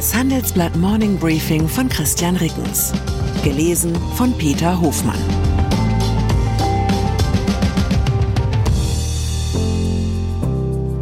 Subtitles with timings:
[0.00, 2.90] Das Handelsblatt Morning Briefing von Christian Rickens.
[3.44, 5.20] Gelesen von Peter Hofmann.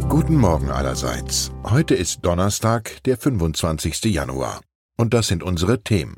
[0.09, 1.49] Guten Morgen allerseits.
[1.63, 4.03] Heute ist Donnerstag, der 25.
[4.03, 4.59] Januar.
[4.97, 6.17] Und das sind unsere Themen.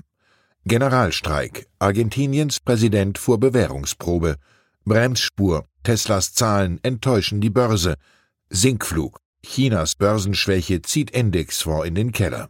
[0.66, 1.68] Generalstreik.
[1.78, 4.38] Argentiniens Präsident vor Bewährungsprobe.
[4.86, 5.66] Bremsspur.
[5.84, 7.94] Teslas Zahlen enttäuschen die Börse.
[8.50, 9.20] Sinkflug.
[9.46, 12.50] Chinas Börsenschwäche zieht Indexfonds in den Keller.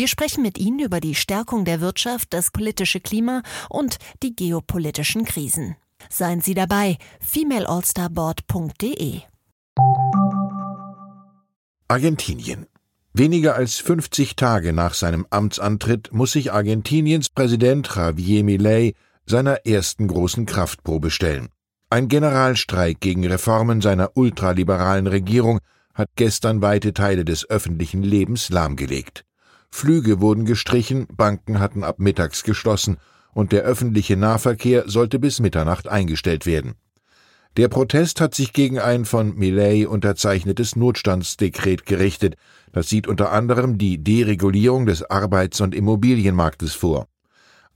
[0.00, 5.26] Wir sprechen mit Ihnen über die Stärkung der Wirtschaft, das politische Klima und die geopolitischen
[5.26, 5.76] Krisen.
[6.08, 9.20] Seien Sie dabei, femaleallstarboard.de.
[11.86, 12.64] Argentinien.
[13.12, 18.94] Weniger als 50 Tage nach seinem Amtsantritt muss sich Argentiniens Präsident Javier Milei
[19.26, 21.50] seiner ersten großen Kraftprobe stellen.
[21.90, 25.58] Ein Generalstreik gegen Reformen seiner ultraliberalen Regierung
[25.92, 29.26] hat gestern weite Teile des öffentlichen Lebens lahmgelegt.
[29.70, 32.98] Flüge wurden gestrichen, Banken hatten ab mittags geschlossen
[33.32, 36.74] und der öffentliche Nahverkehr sollte bis Mitternacht eingestellt werden.
[37.56, 42.36] Der Protest hat sich gegen ein von Millet unterzeichnetes Notstandsdekret gerichtet.
[42.72, 47.08] Das sieht unter anderem die Deregulierung des Arbeits- und Immobilienmarktes vor.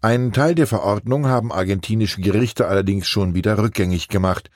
[0.01, 4.49] Einen Teil der Verordnung haben argentinische Gerichte allerdings schon wieder rückgängig gemacht.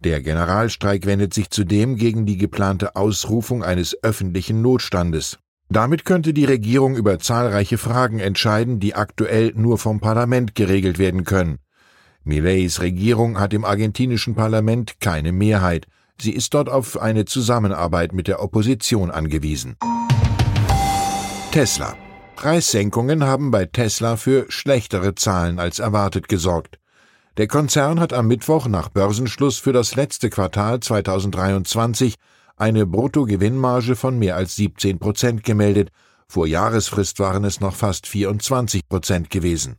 [0.00, 5.38] Der Generalstreik wendet sich zudem gegen die geplante Ausrufung eines öffentlichen Notstandes.
[5.74, 11.24] Damit könnte die Regierung über zahlreiche Fragen entscheiden, die aktuell nur vom Parlament geregelt werden
[11.24, 11.58] können.
[12.22, 15.88] Mileis Regierung hat im argentinischen Parlament keine Mehrheit.
[16.16, 19.74] Sie ist dort auf eine Zusammenarbeit mit der Opposition angewiesen.
[21.50, 21.96] Tesla.
[22.36, 26.78] Preissenkungen haben bei Tesla für schlechtere Zahlen als erwartet gesorgt.
[27.36, 32.14] Der Konzern hat am Mittwoch nach Börsenschluss für das letzte Quartal 2023
[32.56, 35.90] eine Bruttogewinnmarge von mehr als 17 Prozent gemeldet.
[36.28, 39.76] Vor Jahresfrist waren es noch fast 24 Prozent gewesen.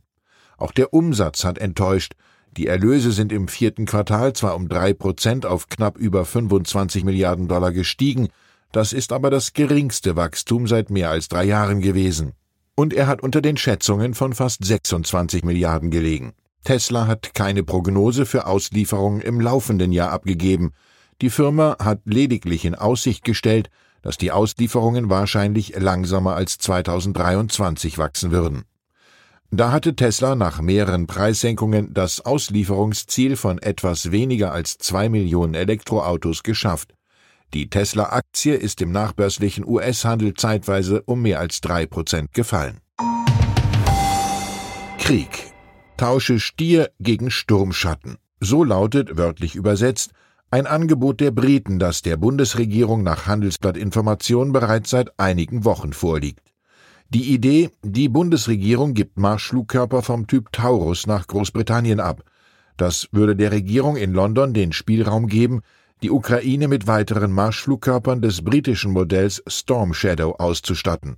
[0.58, 2.14] Auch der Umsatz hat enttäuscht.
[2.56, 7.48] Die Erlöse sind im vierten Quartal zwar um drei Prozent auf knapp über 25 Milliarden
[7.48, 8.28] Dollar gestiegen,
[8.72, 12.32] das ist aber das geringste Wachstum seit mehr als drei Jahren gewesen.
[12.74, 16.34] Und er hat unter den Schätzungen von fast 26 Milliarden gelegen.
[16.64, 20.72] Tesla hat keine Prognose für Auslieferungen im laufenden Jahr abgegeben.
[21.22, 23.70] Die Firma hat lediglich in Aussicht gestellt,
[24.02, 28.64] dass die Auslieferungen wahrscheinlich langsamer als 2023 wachsen würden.
[29.50, 36.42] Da hatte Tesla nach mehreren Preissenkungen das Auslieferungsziel von etwas weniger als zwei Millionen Elektroautos
[36.42, 36.92] geschafft.
[37.54, 42.80] Die Tesla-Aktie ist im nachbörslichen US-Handel zeitweise um mehr als drei Prozent gefallen.
[44.98, 45.52] Krieg.
[45.96, 48.18] Tausche Stier gegen Sturmschatten.
[48.40, 50.10] So lautet, wörtlich übersetzt,
[50.50, 56.52] ein Angebot der Briten, das der Bundesregierung nach Handelsblattinformation bereits seit einigen Wochen vorliegt.
[57.08, 62.22] Die Idee, die Bundesregierung gibt Marschflugkörper vom Typ Taurus nach Großbritannien ab.
[62.76, 65.62] Das würde der Regierung in London den Spielraum geben,
[66.02, 71.16] die Ukraine mit weiteren Marschflugkörpern des britischen Modells Storm Shadow auszustatten.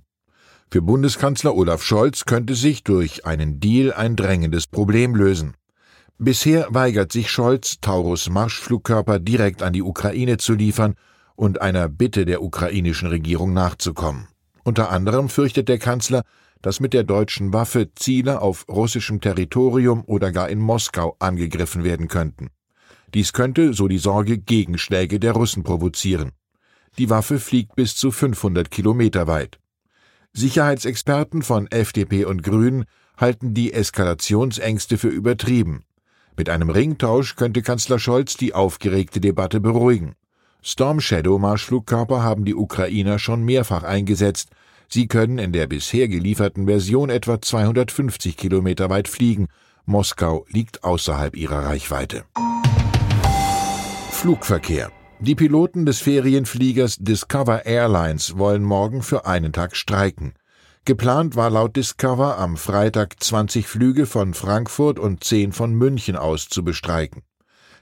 [0.71, 5.55] Für Bundeskanzler Olaf Scholz könnte sich durch einen Deal ein drängendes Problem lösen.
[6.21, 10.95] Bisher weigert sich Scholz, Taurus Marschflugkörper direkt an die Ukraine zu liefern
[11.37, 14.27] und einer Bitte der ukrainischen Regierung nachzukommen.
[14.65, 16.23] Unter anderem fürchtet der Kanzler,
[16.61, 22.09] dass mit der deutschen Waffe Ziele auf russischem Territorium oder gar in Moskau angegriffen werden
[22.09, 22.49] könnten.
[23.13, 26.33] Dies könnte, so die Sorge, Gegenschläge der Russen provozieren.
[26.97, 29.57] Die Waffe fliegt bis zu 500 Kilometer weit.
[30.33, 32.83] Sicherheitsexperten von FDP und Grünen
[33.15, 35.85] halten die Eskalationsängste für übertrieben.
[36.39, 40.13] Mit einem Ringtausch könnte Kanzler Scholz die aufgeregte Debatte beruhigen.
[40.61, 44.47] Storm Shadow Marschflugkörper haben die Ukrainer schon mehrfach eingesetzt.
[44.87, 49.49] Sie können in der bisher gelieferten Version etwa 250 Kilometer weit fliegen.
[49.85, 52.23] Moskau liegt außerhalb ihrer Reichweite.
[54.11, 54.93] Flugverkehr.
[55.19, 60.35] Die Piloten des Ferienfliegers Discover Airlines wollen morgen für einen Tag streiken.
[60.85, 66.49] Geplant war laut Discover am Freitag 20 Flüge von Frankfurt und 10 von München aus
[66.49, 67.23] zu bestreiken.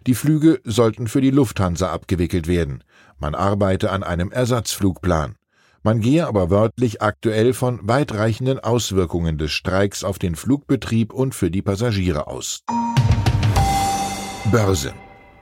[0.05, 2.83] Die Flüge sollten für die Lufthansa abgewickelt werden.
[3.19, 5.35] Man arbeite an einem Ersatzflugplan.
[5.83, 11.49] Man gehe aber wörtlich aktuell von weitreichenden Auswirkungen des Streiks auf den Flugbetrieb und für
[11.49, 12.63] die Passagiere aus.
[14.51, 14.93] Börse.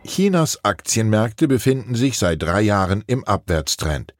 [0.05, 4.13] Chinas Aktienmärkte befinden sich seit drei Jahren im Abwärtstrend.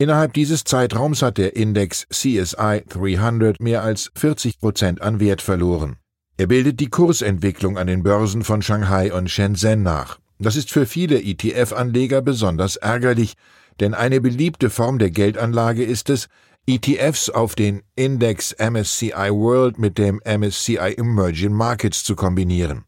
[0.00, 5.96] Innerhalb dieses Zeitraums hat der Index CSI 300 mehr als 40 Prozent an Wert verloren.
[6.36, 10.20] Er bildet die Kursentwicklung an den Börsen von Shanghai und Shenzhen nach.
[10.38, 13.34] Das ist für viele ETF-Anleger besonders ärgerlich,
[13.80, 16.28] denn eine beliebte Form der Geldanlage ist es,
[16.68, 22.84] ETFs auf den Index MSCI World mit dem MSCI Emerging Markets zu kombinieren.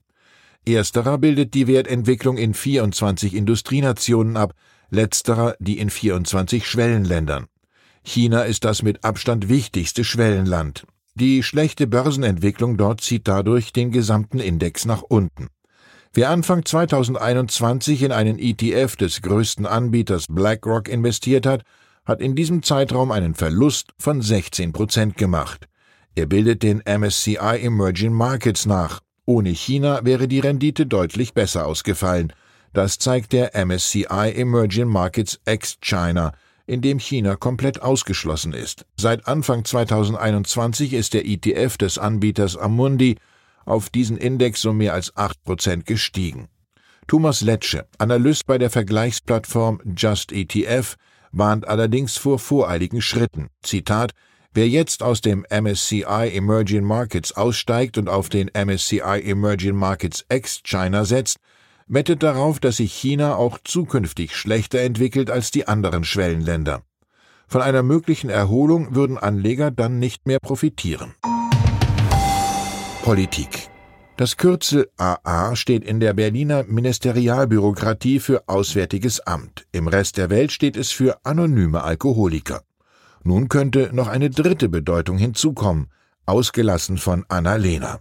[0.65, 4.55] Ersterer bildet die Wertentwicklung in 24 Industrienationen ab,
[4.91, 7.47] letzterer die in 24 Schwellenländern.
[8.03, 10.87] China ist das mit Abstand wichtigste Schwellenland.
[11.15, 15.49] Die schlechte Börsenentwicklung dort zieht dadurch den gesamten Index nach unten.
[16.13, 21.63] Wer Anfang 2021 in einen ETF des größten Anbieters BlackRock investiert hat,
[22.05, 25.69] hat in diesem Zeitraum einen Verlust von 16 Prozent gemacht.
[26.17, 29.01] Er bildet den MSCI Emerging Markets nach.
[29.27, 32.33] Ohne China wäre die Rendite deutlich besser ausgefallen.
[32.73, 36.33] Das zeigt der MSCI Emerging Markets ex-China,
[36.67, 38.87] in dem China komplett ausgeschlossen ist.
[38.97, 43.17] Seit Anfang 2021 ist der ETF des Anbieters Amundi
[43.65, 46.49] auf diesen Index um mehr als 8% gestiegen.
[47.09, 50.95] Thomas Letsche, Analyst bei der Vergleichsplattform Just ETF,
[51.33, 53.49] warnt allerdings vor voreiligen Schritten.
[53.63, 54.13] Zitat
[54.53, 61.05] Wer jetzt aus dem MSCI Emerging Markets aussteigt und auf den MSCI Emerging Markets ex-China
[61.05, 61.39] setzt,
[61.91, 66.83] wettet darauf, dass sich China auch zukünftig schlechter entwickelt als die anderen Schwellenländer.
[67.47, 71.15] Von einer möglichen Erholung würden Anleger dann nicht mehr profitieren.
[73.03, 73.71] Politik
[74.21, 79.67] das Kürzel AA steht in der Berliner Ministerialbürokratie für Auswärtiges Amt.
[79.73, 82.61] Im Rest der Welt steht es für anonyme Alkoholiker.
[83.25, 85.91] Nun könnte noch eine dritte Bedeutung hinzukommen,
[86.27, 88.01] ausgelassen von Anna-Lena.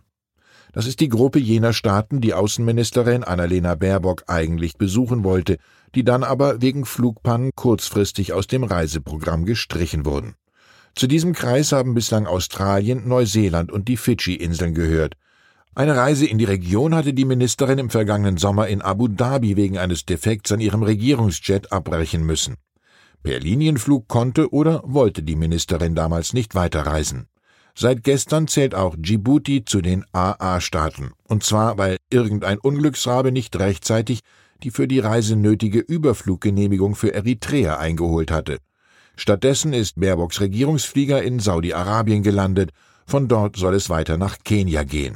[0.72, 5.58] Das ist die Gruppe jener Staaten, die Außenministerin Annalena Baerbock eigentlich besuchen wollte,
[5.96, 10.36] die dann aber wegen Flugpannen kurzfristig aus dem Reiseprogramm gestrichen wurden.
[10.96, 15.16] Zu diesem Kreis haben bislang Australien, Neuseeland und die Fidschi-Inseln gehört.
[15.76, 19.78] Eine Reise in die Region hatte die Ministerin im vergangenen Sommer in Abu Dhabi wegen
[19.78, 22.56] eines Defekts an ihrem Regierungsjet abbrechen müssen.
[23.24, 27.28] Per Linienflug konnte oder wollte die Ministerin damals nicht weiterreisen.
[27.82, 34.20] Seit gestern zählt auch Djibouti zu den AA-Staaten, und zwar weil irgendein Unglücksrabe nicht rechtzeitig
[34.64, 38.58] die für die Reise nötige Überfluggenehmigung für Eritrea eingeholt hatte.
[39.16, 42.72] Stattdessen ist Baerbocks Regierungsflieger in Saudi-Arabien gelandet,
[43.06, 45.16] von dort soll es weiter nach Kenia gehen.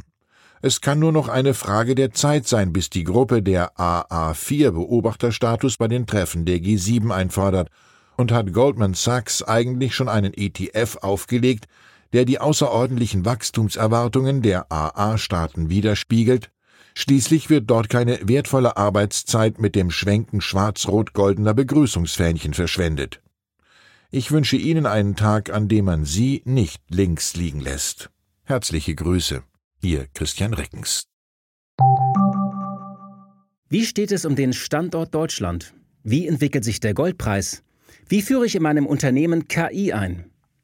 [0.62, 5.76] Es kann nur noch eine Frage der Zeit sein, bis die Gruppe der AA4 Beobachterstatus
[5.76, 7.68] bei den Treffen der G7 einfordert,
[8.16, 11.66] und hat Goldman Sachs eigentlich schon einen ETF aufgelegt,
[12.14, 16.52] der die außerordentlichen Wachstumserwartungen der AA-Staaten widerspiegelt,
[16.94, 23.22] schließlich wird dort keine wertvolle Arbeitszeit mit dem Schwenken schwarz-rot-goldener Begrüßungsfähnchen verschwendet.
[24.12, 28.12] Ich wünsche Ihnen einen Tag, an dem man Sie nicht links liegen lässt.
[28.44, 29.42] Herzliche Grüße,
[29.82, 31.08] Ihr Christian Reckens.
[33.70, 35.74] Wie steht es um den Standort Deutschland?
[36.04, 37.64] Wie entwickelt sich der Goldpreis?
[38.08, 40.33] Wie führe ich in meinem Unternehmen KI ein?